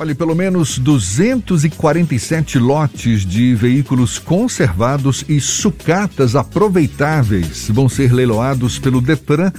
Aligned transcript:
Olha, 0.00 0.14
pelo 0.14 0.32
menos 0.32 0.78
247 0.78 2.56
lotes 2.56 3.26
de 3.26 3.52
veículos 3.56 4.16
conservados 4.16 5.24
e 5.28 5.40
sucatas 5.40 6.36
aproveitáveis 6.36 7.68
vão 7.68 7.88
ser 7.88 8.12
leiloados 8.12 8.78
pelo 8.78 9.00
Detran, 9.00 9.50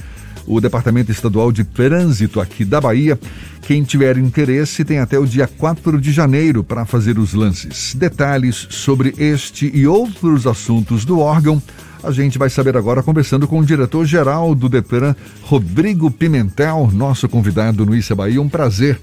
o 0.48 0.62
Departamento 0.62 1.12
Estadual 1.12 1.52
de 1.52 1.66
Trânsito 1.66 2.40
aqui 2.40 2.64
da 2.64 2.80
Bahia. 2.80 3.20
Quem 3.64 3.84
tiver 3.84 4.18
interesse 4.18 4.86
tem 4.86 5.00
até 5.00 5.20
o 5.20 5.28
dia 5.28 5.46
4 5.46 6.00
de 6.00 6.14
janeiro 6.14 6.64
para 6.64 6.86
fazer 6.86 7.20
os 7.20 7.34
lances. 7.34 7.94
Detalhes 7.94 8.66
sobre 8.70 9.14
este 9.18 9.70
e 9.76 9.86
outros 9.86 10.48
assuntos 10.48 11.04
do 11.04 11.20
órgão 11.20 11.62
a 12.02 12.12
gente 12.12 12.38
vai 12.38 12.50
saber 12.50 12.78
agora 12.78 13.04
conversando 13.04 13.46
com 13.46 13.60
o 13.60 13.66
diretor-geral 13.66 14.56
do 14.56 14.70
Detran, 14.70 15.14
Rodrigo 15.42 16.10
Pimentel, 16.10 16.90
nosso 16.94 17.28
convidado 17.28 17.86
no 17.86 17.94
Issa 17.94 18.16
Bahia. 18.16 18.42
Um 18.42 18.48
prazer 18.48 18.98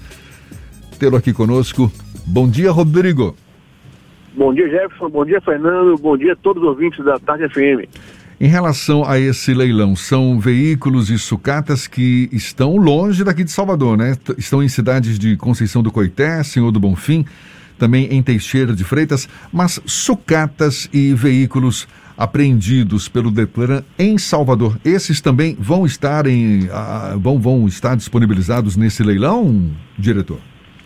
tê-lo 0.97 1.15
aqui 1.15 1.33
conosco. 1.33 1.91
Bom 2.25 2.49
dia, 2.49 2.71
Rodrigo. 2.71 3.35
Bom 4.35 4.53
dia, 4.53 4.69
Jefferson. 4.69 5.09
Bom 5.09 5.25
dia, 5.25 5.41
Fernando. 5.41 5.97
Bom 5.97 6.17
dia 6.17 6.33
a 6.33 6.35
todos 6.35 6.61
os 6.61 6.69
ouvintes 6.69 7.03
da 7.03 7.17
Tarde 7.19 7.47
FM. 7.49 7.89
Em 8.39 8.47
relação 8.47 9.03
a 9.03 9.19
esse 9.19 9.51
leilão, 9.51 9.95
são 9.95 10.39
veículos 10.39 11.09
e 11.09 11.17
sucatas 11.17 11.87
que 11.87 12.29
estão 12.31 12.77
longe 12.77 13.23
daqui 13.23 13.43
de 13.43 13.51
Salvador, 13.51 13.97
né? 13.97 14.15
Estão 14.37 14.61
em 14.61 14.67
cidades 14.67 15.17
de 15.17 15.35
Conceição 15.37 15.81
do 15.81 15.91
Coité, 15.91 16.43
Senhor 16.43 16.71
do 16.71 16.79
Bonfim, 16.79 17.25
também 17.79 18.13
em 18.13 18.21
Teixeira 18.21 18.75
de 18.75 18.83
Freitas, 18.83 19.27
mas 19.51 19.81
sucatas 19.85 20.87
e 20.93 21.15
veículos 21.15 21.87
apreendidos 22.17 23.07
pelo 23.07 23.29
Detran 23.29 23.83
em 23.97 24.17
Salvador, 24.17 24.77
esses 24.83 25.21
também 25.21 25.55
vão 25.59 25.85
estar 25.85 26.25
em, 26.25 26.67
vão, 27.19 27.39
vão 27.39 27.67
estar 27.67 27.95
disponibilizados 27.95 28.75
nesse 28.75 29.03
leilão, 29.03 29.71
diretor? 29.97 30.39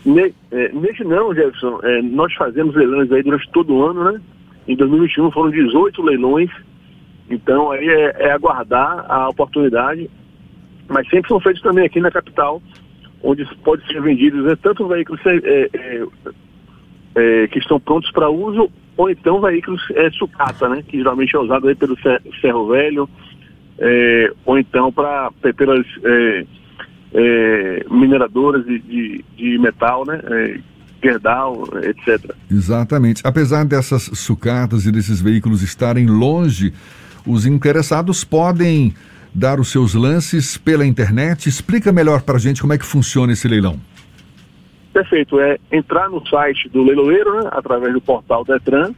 Ne, 0.05 0.33
é, 0.51 0.69
nesse 0.73 1.03
não, 1.03 1.33
Jefferson, 1.33 1.79
é, 1.83 2.01
nós 2.01 2.33
fazemos 2.33 2.75
leilões 2.75 3.11
aí 3.11 3.21
durante 3.21 3.49
todo 3.51 3.73
o 3.73 3.85
ano, 3.85 4.11
né? 4.11 4.21
Em 4.67 4.75
2021 4.75 5.31
foram 5.31 5.51
18 5.51 6.01
leilões, 6.01 6.49
então 7.29 7.71
aí 7.71 7.87
é, 7.87 8.15
é 8.19 8.31
aguardar 8.31 9.05
a 9.07 9.29
oportunidade, 9.29 10.09
mas 10.87 11.07
sempre 11.09 11.29
são 11.29 11.39
feitos 11.39 11.61
também 11.61 11.85
aqui 11.85 11.99
na 11.99 12.09
capital, 12.09 12.61
onde 13.23 13.45
pode 13.57 13.85
ser 13.87 14.01
vendidos 14.01 14.43
né, 14.43 14.57
tanto 14.61 14.87
veículos 14.87 15.21
é, 15.25 15.69
é, 15.73 16.05
é, 17.15 17.47
que 17.47 17.59
estão 17.59 17.79
prontos 17.79 18.11
para 18.11 18.29
uso, 18.29 18.71
ou 18.97 19.09
então 19.09 19.39
veículos 19.39 19.81
sucata, 20.17 20.67
né, 20.67 20.83
que 20.87 20.97
geralmente 20.97 21.35
é 21.35 21.39
usado 21.39 21.67
aí 21.67 21.75
pelo 21.75 21.95
Cerro 22.41 22.67
Velho, 22.67 23.09
ou 24.45 24.57
então 24.57 24.91
para 24.91 25.31
pelas 25.55 25.85
é, 27.13 27.85
mineradoras 27.89 28.65
de, 28.65 28.79
de, 28.79 29.25
de, 29.35 29.57
metal, 29.57 30.05
né? 30.05 30.19
É, 30.23 30.59
Gerdau, 31.03 31.67
etc. 31.81 32.31
Exatamente. 32.49 33.21
Apesar 33.25 33.65
dessas 33.65 34.03
sucatas 34.03 34.85
e 34.85 34.91
desses 34.91 35.19
veículos 35.19 35.63
estarem 35.63 36.05
longe, 36.05 36.73
os 37.25 37.47
interessados 37.47 38.23
podem 38.23 38.93
dar 39.33 39.59
os 39.59 39.69
seus 39.69 39.95
lances 39.95 40.57
pela 40.57 40.85
internet. 40.85 41.49
Explica 41.49 41.91
melhor 41.91 42.21
para 42.21 42.35
a 42.35 42.39
gente 42.39 42.61
como 42.61 42.73
é 42.73 42.77
que 42.77 42.85
funciona 42.85 43.33
esse 43.33 43.47
leilão. 43.47 43.79
Perfeito. 44.93 45.39
É 45.39 45.57
entrar 45.71 46.09
no 46.09 46.25
site 46.27 46.69
do 46.69 46.83
leiloeiro, 46.83 47.41
né, 47.41 47.49
através 47.51 47.93
do 47.93 48.01
portal 48.01 48.43
Detran, 48.45 48.93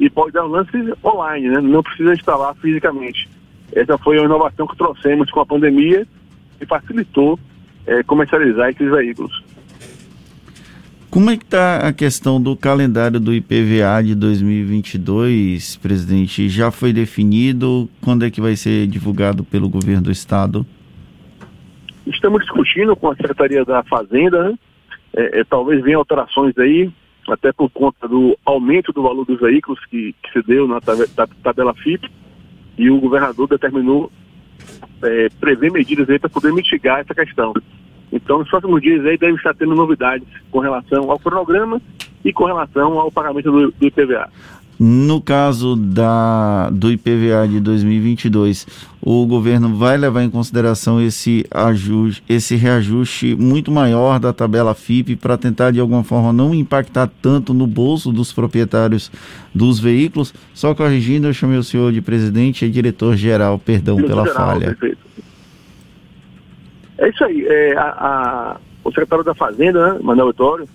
e 0.00 0.10
pode 0.10 0.32
dar 0.32 0.44
o 0.44 0.48
lance 0.48 0.70
online, 1.04 1.48
né? 1.50 1.60
Não 1.60 1.82
precisa 1.82 2.14
instalar 2.14 2.54
fisicamente. 2.56 3.28
Essa 3.72 3.98
foi 3.98 4.18
uma 4.18 4.24
inovação 4.24 4.66
que 4.66 4.76
trouxemos 4.76 5.30
com 5.30 5.40
a 5.40 5.46
pandemia 5.46 6.06
e 6.60 6.66
facilitou 6.66 7.38
é, 7.86 8.02
comercializar 8.02 8.70
esses 8.70 8.90
veículos. 8.90 9.42
Como 11.10 11.30
é 11.30 11.36
que 11.36 11.44
está 11.44 11.88
a 11.88 11.92
questão 11.92 12.40
do 12.40 12.54
calendário 12.54 13.18
do 13.18 13.32
IPVA 13.32 14.02
de 14.04 14.14
2022, 14.14 15.76
presidente? 15.76 16.48
Já 16.50 16.70
foi 16.70 16.92
definido? 16.92 17.88
Quando 18.02 18.26
é 18.26 18.30
que 18.30 18.42
vai 18.42 18.56
ser 18.56 18.86
divulgado 18.86 19.42
pelo 19.42 19.70
governo 19.70 20.02
do 20.02 20.10
estado? 20.10 20.66
Estamos 22.06 22.42
discutindo 22.42 22.94
com 22.94 23.10
a 23.10 23.16
Secretaria 23.16 23.64
da 23.64 23.82
Fazenda, 23.84 24.50
né? 24.50 24.58
é, 25.16 25.40
é, 25.40 25.44
talvez 25.44 25.82
venha 25.82 25.96
alterações 25.96 26.56
aí, 26.58 26.90
até 27.28 27.52
por 27.52 27.68
conta 27.70 28.06
do 28.06 28.38
aumento 28.44 28.92
do 28.92 29.02
valor 29.02 29.24
dos 29.24 29.40
veículos 29.40 29.84
que, 29.86 30.14
que 30.22 30.32
se 30.32 30.46
deu 30.46 30.68
na 30.68 30.80
tabela 31.42 31.74
FIP, 31.74 32.08
e 32.76 32.90
o 32.90 33.00
governador 33.00 33.48
determinou 33.48 34.10
é, 35.02 35.28
prever 35.40 35.70
medidas 35.70 36.08
aí 36.08 36.18
para 36.18 36.30
poder 36.30 36.52
mitigar 36.52 37.00
essa 37.00 37.14
questão. 37.14 37.52
Então, 38.10 38.38
nos 38.38 38.48
próximos 38.48 38.80
dias 38.80 39.04
aí 39.04 39.18
deve 39.18 39.36
estar 39.36 39.54
tendo 39.54 39.74
novidades 39.74 40.26
com 40.50 40.60
relação 40.60 41.10
ao 41.10 41.18
cronograma 41.18 41.80
e 42.24 42.32
com 42.32 42.44
relação 42.44 42.98
ao 42.98 43.12
pagamento 43.12 43.50
do, 43.50 43.70
do 43.70 43.86
IPVA. 43.86 44.30
No 44.78 45.20
caso 45.20 45.74
da, 45.74 46.70
do 46.70 46.92
IPVA 46.92 47.48
de 47.48 47.58
2022, 47.58 48.64
o 49.02 49.26
governo 49.26 49.74
vai 49.74 49.96
levar 49.96 50.22
em 50.22 50.30
consideração 50.30 51.02
esse, 51.02 51.44
ajuste, 51.50 52.22
esse 52.28 52.54
reajuste 52.54 53.34
muito 53.34 53.72
maior 53.72 54.20
da 54.20 54.32
tabela 54.32 54.74
FIP 54.74 55.16
para 55.16 55.36
tentar, 55.36 55.72
de 55.72 55.80
alguma 55.80 56.04
forma, 56.04 56.32
não 56.32 56.54
impactar 56.54 57.10
tanto 57.20 57.52
no 57.52 57.66
bolso 57.66 58.12
dos 58.12 58.32
proprietários 58.32 59.10
dos 59.52 59.80
veículos. 59.80 60.32
Só 60.54 60.72
corrigindo, 60.76 61.26
eu 61.26 61.34
chamei 61.34 61.58
o 61.58 61.64
senhor 61.64 61.92
de 61.92 62.00
presidente 62.00 62.64
e 62.64 62.70
diretor-geral, 62.70 63.58
perdão 63.58 63.96
diretor 63.96 64.14
pela 64.14 64.26
geral, 64.28 64.46
falha. 64.46 64.66
Perfeito. 64.66 64.98
É 66.98 67.08
isso 67.08 67.24
aí. 67.24 67.46
É, 67.48 67.76
a, 67.76 67.82
a, 67.82 68.56
o 68.84 68.90
secretário 68.90 69.24
da 69.24 69.34
Fazenda, 69.34 69.94
né, 69.94 70.00
Manuel 70.02 70.28
Vitório, 70.28 70.68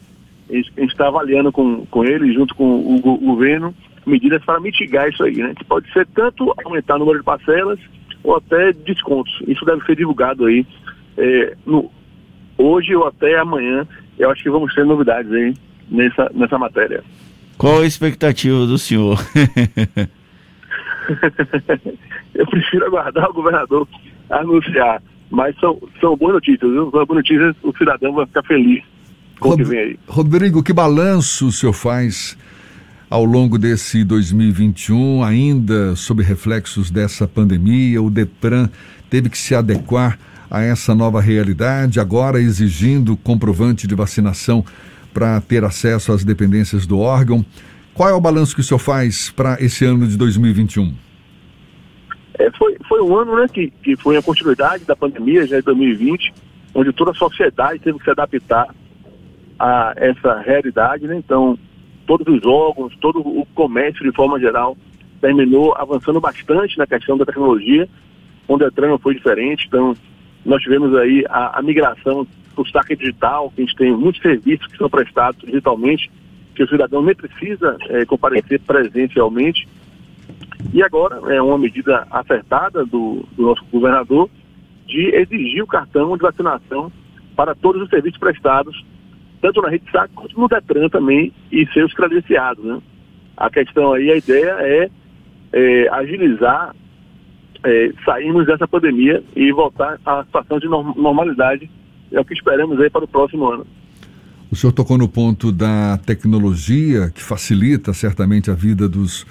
a 0.49 0.53
gente 0.53 0.91
está 0.91 1.07
avaliando 1.07 1.53
com, 1.53 1.85
com 1.85 2.03
ele, 2.03 2.33
junto 2.33 2.53
com 2.53 2.65
o, 2.65 2.95
o 2.97 3.17
governo, 3.17 3.73
medidas 4.05 4.43
para 4.43 4.59
mitigar 4.59 5.09
isso 5.09 5.23
aí, 5.23 5.37
né? 5.37 5.53
Que 5.55 5.63
pode 5.63 5.91
ser 5.91 6.07
tanto 6.07 6.53
aumentar 6.63 6.95
o 6.95 6.99
número 6.99 7.19
de 7.19 7.25
parcelas 7.25 7.79
ou 8.23 8.35
até 8.35 8.73
descontos. 8.73 9.33
Isso 9.47 9.65
deve 9.65 9.83
ser 9.85 9.95
divulgado 9.95 10.45
aí 10.45 10.65
é, 11.17 11.55
no, 11.65 11.91
hoje 12.57 12.95
ou 12.95 13.07
até 13.07 13.37
amanhã. 13.37 13.87
Eu 14.17 14.29
acho 14.31 14.43
que 14.43 14.49
vamos 14.49 14.73
ter 14.73 14.85
novidades 14.85 15.31
aí 15.31 15.53
nessa, 15.89 16.31
nessa 16.33 16.57
matéria. 16.57 17.03
Qual 17.57 17.81
a 17.81 17.85
expectativa 17.85 18.65
do 18.65 18.77
senhor? 18.77 19.17
eu 22.33 22.47
prefiro 22.47 22.85
aguardar 22.85 23.29
o 23.29 23.33
governador 23.33 23.87
anunciar. 24.29 25.01
Mas 25.29 25.57
são, 25.59 25.79
são 25.99 26.15
boas 26.15 26.33
notícias, 26.35 26.71
viu? 26.71 26.91
São 26.91 27.05
boas 27.05 27.17
notícias, 27.17 27.55
o 27.63 27.75
cidadão 27.75 28.13
vai 28.13 28.25
ficar 28.25 28.43
feliz 28.43 28.83
com 29.39 29.49
o 29.49 29.57
que 29.57 29.63
vem 29.63 29.79
aí. 29.79 29.99
Rodrigo, 30.07 30.63
que 30.63 30.73
balanço 30.73 31.47
o 31.47 31.51
senhor 31.51 31.73
faz 31.73 32.37
ao 33.09 33.23
longo 33.23 33.57
desse 33.57 34.03
2021, 34.03 35.23
ainda 35.23 35.95
sob 35.95 36.23
reflexos 36.23 36.89
dessa 36.89 37.27
pandemia, 37.27 38.01
o 38.01 38.09
Detran 38.09 38.69
teve 39.09 39.29
que 39.29 39.37
se 39.37 39.53
adequar 39.53 40.17
a 40.49 40.61
essa 40.61 40.93
nova 40.93 41.21
realidade, 41.21 41.99
agora 41.99 42.39
exigindo 42.39 43.17
comprovante 43.17 43.87
de 43.87 43.95
vacinação 43.95 44.63
para 45.13 45.39
ter 45.41 45.63
acesso 45.63 46.11
às 46.11 46.23
dependências 46.23 46.85
do 46.85 46.99
órgão. 46.99 47.45
Qual 47.93 48.09
é 48.09 48.13
o 48.13 48.21
balanço 48.21 48.55
que 48.55 48.61
o 48.61 48.63
senhor 48.63 48.79
faz 48.79 49.29
para 49.29 49.57
esse 49.59 49.85
ano 49.85 50.07
de 50.07 50.17
2021? 50.17 50.93
É, 52.39 52.51
foi, 52.51 52.75
foi 52.87 53.01
um 53.01 53.15
ano 53.15 53.35
né, 53.35 53.47
que, 53.51 53.71
que 53.83 53.95
foi 53.95 54.17
a 54.17 54.21
continuidade 54.21 54.85
da 54.85 54.95
pandemia, 54.95 55.45
já 55.45 55.59
em 55.59 55.61
2020, 55.61 56.33
onde 56.73 56.91
toda 56.93 57.11
a 57.11 57.15
sociedade 57.15 57.79
teve 57.79 57.99
que 57.99 58.03
se 58.03 58.09
adaptar 58.09 58.67
a 59.59 59.93
essa 59.95 60.39
realidade. 60.39 61.07
Né? 61.07 61.17
Então, 61.17 61.57
todos 62.05 62.27
os 62.27 62.45
órgãos, 62.45 62.95
todo 62.99 63.19
o 63.19 63.45
comércio 63.53 64.03
de 64.03 64.15
forma 64.15 64.39
geral 64.39 64.77
terminou 65.21 65.73
avançando 65.77 66.19
bastante 66.19 66.77
na 66.77 66.85
questão 66.85 67.17
da 67.17 67.25
tecnologia, 67.25 67.87
onde 68.47 68.65
a 68.65 68.69
Detran 68.69 68.97
foi 68.97 69.15
diferente, 69.15 69.65
então 69.67 69.95
nós 70.45 70.61
tivemos 70.61 70.95
aí 70.97 71.23
a, 71.29 71.59
a 71.59 71.61
migração 71.61 72.27
para 72.53 72.61
o 72.61 72.67
saque 72.67 72.95
digital, 72.95 73.51
que 73.51 73.61
a 73.61 73.65
gente 73.65 73.77
tem 73.77 73.95
muitos 73.95 74.21
serviços 74.21 74.67
que 74.67 74.77
são 74.77 74.89
prestados 74.89 75.41
digitalmente, 75.41 76.11
que 76.53 76.63
o 76.63 76.69
cidadão 76.69 77.01
nem 77.01 77.15
precisa 77.15 77.77
é, 77.89 78.06
comparecer 78.06 78.59
presencialmente. 78.59 79.67
E 80.73 80.83
agora 80.83 81.33
é 81.33 81.41
uma 81.41 81.57
medida 81.57 82.06
acertada 82.11 82.85
do, 82.85 83.25
do 83.35 83.44
nosso 83.44 83.63
governador 83.71 84.29
de 84.85 85.15
exigir 85.15 85.63
o 85.63 85.67
cartão 85.67 86.15
de 86.15 86.21
vacinação 86.21 86.91
para 87.35 87.56
todos 87.56 87.81
os 87.81 87.89
serviços 87.89 88.19
prestados 88.19 88.85
tanto 89.44 89.62
na 89.62 89.68
rede 89.68 89.84
SAC 89.92 90.10
quanto 90.16 90.40
no 90.40 90.48
Detran 90.48 90.88
também, 90.88 91.34
e 91.51 91.68
seus 91.74 91.94
credenciados. 91.94 92.63
Né? 92.63 92.80
A 93.36 93.50
questão 93.50 93.92
aí, 93.92 94.10
a 94.10 94.16
ideia 94.16 94.56
é, 94.62 94.90
é 95.51 95.90
agilizar, 95.90 96.74
é, 97.62 97.92
sairmos 98.06 98.45
dessa 98.45 98.66
pandemia 98.66 99.22
e 99.36 99.51
voltar 99.51 100.00
à 100.06 100.24
situação 100.24 100.60
de 100.60 100.68
normalidade. 100.69 101.69
É 102.10 102.22
o 102.22 102.24
que 102.24 102.34
esperamos 102.34 102.80
aí 102.80 102.90
para 102.90 103.04
o 103.04 103.07
próximo 103.07 103.45
ano. 103.51 103.68
O 104.50 104.56
senhor 104.56 104.72
tocou 104.72 104.98
no 104.98 105.10
ponto 105.10 105.51
da 105.51 105.98
tecnologia, 106.06 107.10
que 107.10 107.22
facilita 107.22 107.92
certamente 107.92 108.50
a 108.50 108.54
vida 108.54 108.88
dos, 108.88 109.25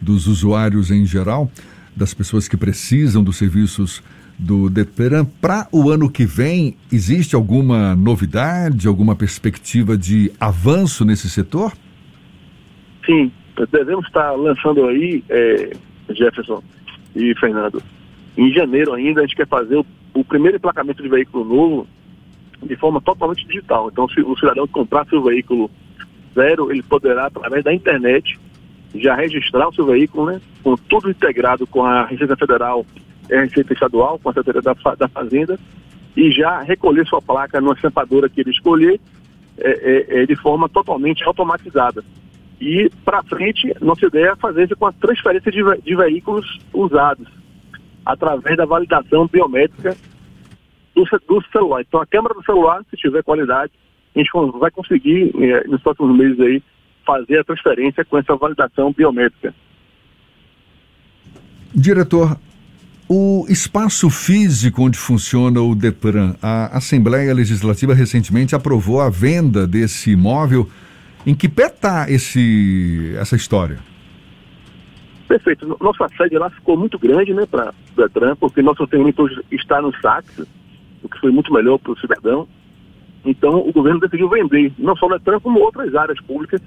dos 0.00 0.26
usuários 0.28 0.90
em 0.90 1.04
geral, 1.04 1.50
das 1.94 2.14
pessoas 2.14 2.48
que 2.48 2.56
precisam 2.56 3.22
dos 3.22 3.36
serviços 3.36 4.02
do 4.42 4.68
Detran. 4.68 5.24
Para 5.24 5.68
o 5.72 5.90
ano 5.90 6.10
que 6.10 6.24
vem, 6.24 6.76
existe 6.90 7.34
alguma 7.34 7.94
novidade, 7.94 8.88
alguma 8.88 9.14
perspectiva 9.14 9.96
de 9.96 10.32
avanço 10.40 11.04
nesse 11.04 11.30
setor? 11.30 11.72
Sim, 13.06 13.32
devemos 13.70 14.06
estar 14.06 14.32
lançando 14.32 14.86
aí, 14.86 15.22
é, 15.28 15.72
Jefferson 16.10 16.62
e 17.14 17.34
Fernando, 17.38 17.82
em 18.36 18.52
janeiro 18.52 18.94
ainda, 18.94 19.20
a 19.20 19.26
gente 19.26 19.36
quer 19.36 19.46
fazer 19.46 19.76
o, 19.76 19.86
o 20.14 20.24
primeiro 20.24 20.56
emplacamento 20.56 21.02
de 21.02 21.08
veículo 21.08 21.44
novo 21.44 21.86
de 22.62 22.76
forma 22.76 23.00
totalmente 23.00 23.46
digital. 23.46 23.88
Então, 23.92 24.08
se 24.08 24.20
o 24.20 24.36
cidadão 24.36 24.66
comprar 24.66 25.06
seu 25.06 25.22
veículo 25.22 25.70
zero, 26.34 26.70
ele 26.70 26.82
poderá, 26.82 27.26
através 27.26 27.64
da 27.64 27.74
internet, 27.74 28.38
já 28.94 29.14
registrar 29.14 29.68
o 29.68 29.74
seu 29.74 29.84
veículo, 29.86 30.26
né? 30.26 30.40
Com 30.62 30.76
tudo 30.76 31.10
integrado 31.10 31.66
com 31.66 31.84
a 31.84 32.06
Receita 32.06 32.36
Federal 32.36 32.86
a 33.38 33.42
Receita 33.42 33.72
Estadual, 33.72 34.18
com 34.18 34.30
a 34.30 34.32
Secretaria 34.32 34.62
da, 34.62 34.94
da 34.94 35.08
Fazenda, 35.08 35.58
e 36.16 36.30
já 36.30 36.60
recolher 36.60 37.06
sua 37.06 37.22
placa 37.22 37.60
numa 37.60 37.74
estampadora 37.74 38.28
que 38.28 38.40
ele 38.40 38.50
escolher 38.50 39.00
é, 39.58 39.70
é, 39.70 40.22
é, 40.22 40.26
de 40.26 40.36
forma 40.36 40.68
totalmente 40.68 41.22
automatizada. 41.24 42.04
E, 42.60 42.90
para 43.04 43.22
frente, 43.24 43.74
nossa 43.80 44.06
ideia 44.06 44.30
é 44.30 44.36
fazer 44.36 44.64
isso 44.64 44.76
com 44.76 44.86
a 44.86 44.92
transferência 44.92 45.50
de, 45.50 45.62
de 45.82 45.96
veículos 45.96 46.60
usados, 46.72 47.28
através 48.04 48.56
da 48.56 48.64
validação 48.64 49.26
biométrica 49.26 49.96
do, 50.94 51.04
do, 51.04 51.42
celular. 51.50 51.80
Então, 51.80 52.00
a 52.00 52.06
câmera 52.06 52.34
do 52.34 52.44
celular, 52.44 52.84
se 52.88 52.96
tiver 52.96 53.22
qualidade, 53.22 53.72
a 54.14 54.18
gente 54.18 54.30
vai 54.58 54.70
conseguir, 54.70 55.32
eh, 55.34 55.64
nos 55.66 55.82
próximos 55.82 56.16
meses 56.16 56.38
aí, 56.38 56.62
fazer 57.04 57.40
a 57.40 57.44
transferência 57.44 58.04
com 58.04 58.18
essa 58.18 58.36
validação 58.36 58.92
biométrica. 58.92 59.54
Diretor, 61.74 62.38
o 63.14 63.44
espaço 63.46 64.08
físico 64.08 64.82
onde 64.82 64.96
funciona 64.96 65.60
o 65.60 65.74
DEPRAN, 65.74 66.34
a 66.42 66.78
Assembleia 66.78 67.34
Legislativa 67.34 67.92
recentemente 67.92 68.54
aprovou 68.54 69.02
a 69.02 69.10
venda 69.10 69.66
desse 69.66 70.12
imóvel. 70.12 70.66
Em 71.26 71.34
que 71.34 71.46
pé 71.46 71.66
está 71.66 72.06
essa 72.08 73.36
história? 73.36 73.80
Perfeito. 75.28 75.76
Nossa 75.78 76.08
sede 76.16 76.38
lá 76.38 76.48
ficou 76.48 76.74
muito 76.74 76.98
grande 76.98 77.34
né, 77.34 77.44
para 77.44 77.74
o 77.94 78.00
DETRAN, 78.00 78.34
porque 78.36 78.62
nosso 78.62 78.82
atendimento 78.82 79.28
está 79.50 79.82
no 79.82 79.94
SACS, 80.00 80.46
o 81.02 81.08
que 81.08 81.20
foi 81.20 81.30
muito 81.30 81.52
melhor 81.52 81.76
para 81.78 81.92
o 81.92 81.98
cidadão. 81.98 82.48
Então, 83.26 83.58
o 83.58 83.72
governo 83.72 84.00
decidiu 84.00 84.30
vender, 84.30 84.72
não 84.78 84.96
só 84.96 85.04
o 85.04 85.10
DETRAN, 85.10 85.38
como 85.38 85.60
outras 85.60 85.94
áreas 85.94 86.20
públicas. 86.22 86.62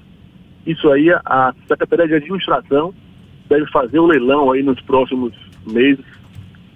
Isso 0.63 0.91
aí, 0.91 1.09
a 1.12 1.56
Secretaria 1.68 2.07
de 2.07 2.13
Administração 2.13 2.94
deve 3.50 3.65
fazer 3.71 3.98
o 3.98 4.06
leilão 4.06 4.51
aí 4.51 4.62
nos 4.62 4.80
próximos 4.81 5.33
meses. 5.65 6.06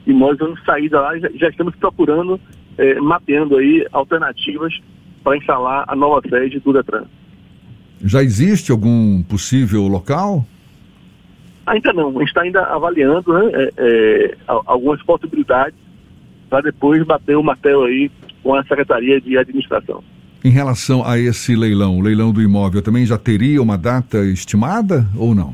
E 0.10 0.14
nós 0.14 0.36
vamos 0.40 0.60
sair 0.64 0.90
da 0.90 1.02
lá, 1.02 1.20
já, 1.20 1.30
já 1.36 1.50
estamos 1.50 1.76
procurando, 1.76 2.42
é, 2.80 2.96
mapeando 2.96 3.58
aí 3.58 3.86
alternativas 3.92 4.74
para 5.24 5.38
instalar 5.38 5.86
a 5.88 5.96
nova 5.96 6.28
sede 6.28 6.60
do 6.60 6.74
DETRAN. 6.74 7.06
Já 8.04 8.24
existe 8.24 8.72
algum 8.72 9.22
possível 9.22 9.88
local? 9.88 10.44
Ainda 11.68 11.94
não, 11.94 12.10
a 12.10 12.20
gente 12.22 12.30
está 12.30 12.42
ainda 12.42 12.64
avaliando 12.64 13.32
né, 13.32 13.52
é, 13.54 13.72
é, 13.78 14.38
algumas 14.48 15.00
possibilidades 15.04 15.78
para 16.50 16.62
depois 16.62 17.06
bater 17.06 17.38
o 17.38 17.44
martelo 17.44 17.84
aí 17.84 18.10
com 18.42 18.56
a 18.56 18.64
Secretaria 18.64 19.22
de 19.22 19.38
Administração. 19.38 20.04
Em 20.44 20.50
relação 20.50 21.06
a 21.06 21.20
esse 21.20 21.56
leilão, 21.56 22.00
o 22.00 22.02
leilão 22.02 22.34
do 22.34 22.42
imóvel, 22.42 22.82
também 22.82 23.06
já 23.06 23.18
teria 23.20 23.62
uma 23.62 23.78
data 23.78 24.26
estimada 24.26 25.06
ou 25.16 25.36
não? 25.36 25.54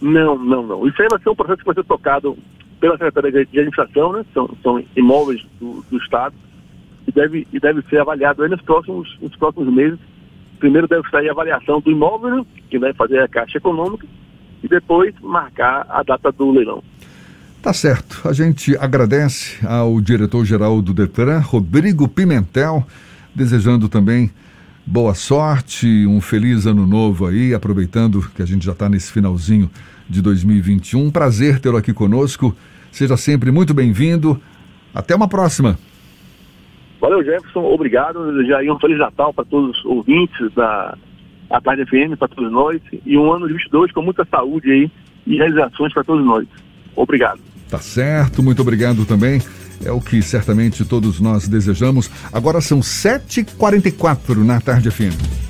Não, 0.00 0.38
não, 0.38 0.66
não. 0.66 0.88
Isso 0.88 1.02
aí 1.02 1.08
vai 1.10 1.20
ser 1.20 1.28
um 1.28 1.34
processo 1.34 1.58
que 1.58 1.66
vai 1.66 1.74
ser 1.74 1.84
tocado 1.84 2.38
pela 2.80 2.96
Secretaria 2.96 3.30
de 3.30 3.38
Administração, 3.38 4.12
né? 4.12 4.24
São, 4.32 4.50
são 4.62 4.82
imóveis 4.96 5.46
do, 5.60 5.84
do, 5.90 5.98
Estado 5.98 6.34
e 7.06 7.12
deve, 7.12 7.46
e 7.52 7.60
deve 7.60 7.82
ser 7.82 8.00
avaliado 8.00 8.48
nos 8.48 8.62
próximos, 8.62 9.16
nos 9.20 9.36
próximos 9.36 9.72
meses. 9.72 9.98
Primeiro 10.58 10.88
deve 10.88 11.08
sair 11.10 11.28
a 11.28 11.32
avaliação 11.32 11.80
do 11.80 11.90
imóvel, 11.90 12.36
né? 12.36 12.46
que 12.68 12.78
vai 12.78 12.92
fazer 12.94 13.20
a 13.20 13.28
Caixa 13.28 13.58
Econômica, 13.58 14.06
e 14.62 14.68
depois 14.68 15.14
marcar 15.22 15.86
a 15.88 16.02
data 16.02 16.32
do 16.32 16.50
leilão. 16.50 16.82
Tá 17.62 17.72
certo. 17.72 18.26
A 18.26 18.32
gente 18.32 18.76
agradece 18.78 19.64
ao 19.66 20.00
diretor-geral 20.00 20.80
do 20.80 20.94
Detran, 20.94 21.40
Rodrigo 21.40 22.08
Pimentel, 22.08 22.86
desejando 23.34 23.88
também 23.88 24.30
boa 24.90 25.14
sorte, 25.14 26.04
um 26.04 26.20
feliz 26.20 26.66
ano 26.66 26.84
novo 26.84 27.24
aí, 27.24 27.54
aproveitando 27.54 28.28
que 28.34 28.42
a 28.42 28.44
gente 28.44 28.66
já 28.66 28.72
está 28.72 28.88
nesse 28.88 29.12
finalzinho 29.12 29.70
de 30.08 30.20
2021. 30.20 31.12
Prazer 31.12 31.60
tê-lo 31.60 31.76
aqui 31.76 31.94
conosco. 31.94 32.56
Seja 32.90 33.16
sempre 33.16 33.52
muito 33.52 33.72
bem-vindo. 33.72 34.40
Até 34.92 35.14
uma 35.14 35.28
próxima. 35.28 35.78
Valeu, 37.00 37.24
Jefferson. 37.24 37.60
Obrigado. 37.60 38.32
Desejar 38.32 38.64
um 38.64 38.80
Feliz 38.80 38.98
Natal 38.98 39.32
para 39.32 39.44
todos 39.44 39.78
os 39.78 39.84
ouvintes 39.84 40.52
da 40.54 40.98
a 41.48 41.60
Tarde 41.60 41.84
FM, 41.86 42.18
para 42.18 42.28
todos 42.28 42.50
nós. 42.50 42.80
E 43.06 43.16
um 43.16 43.32
ano 43.32 43.46
de 43.46 43.54
22 43.54 43.92
com 43.92 44.02
muita 44.02 44.24
saúde 44.24 44.72
aí 44.72 44.90
e 45.24 45.36
realizações 45.36 45.92
para 45.92 46.02
todos 46.02 46.24
nós. 46.24 46.48
Obrigado. 46.96 47.49
Tá 47.70 47.78
certo, 47.78 48.42
muito 48.42 48.62
obrigado 48.62 49.04
também. 49.04 49.40
É 49.84 49.92
o 49.92 50.00
que 50.00 50.20
certamente 50.22 50.84
todos 50.84 51.20
nós 51.20 51.48
desejamos. 51.48 52.10
Agora 52.32 52.60
são 52.60 52.80
7h44 52.80 54.44
na 54.44 54.60
Tarde 54.60 54.90
FM. 54.90 55.49